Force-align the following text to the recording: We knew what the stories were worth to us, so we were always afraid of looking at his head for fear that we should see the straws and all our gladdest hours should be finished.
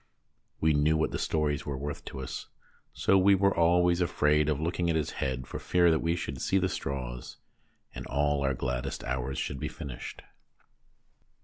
We 0.59 0.73
knew 0.73 0.97
what 0.97 1.11
the 1.11 1.19
stories 1.19 1.63
were 1.63 1.77
worth 1.77 2.03
to 2.05 2.21
us, 2.21 2.47
so 2.91 3.19
we 3.19 3.35
were 3.35 3.55
always 3.55 4.01
afraid 4.01 4.49
of 4.49 4.59
looking 4.59 4.89
at 4.89 4.95
his 4.95 5.11
head 5.11 5.45
for 5.45 5.59
fear 5.59 5.91
that 5.91 6.01
we 6.01 6.15
should 6.15 6.41
see 6.41 6.57
the 6.57 6.69
straws 6.69 7.37
and 7.93 8.07
all 8.07 8.41
our 8.41 8.55
gladdest 8.55 9.03
hours 9.03 9.37
should 9.37 9.59
be 9.59 9.67
finished. 9.67 10.23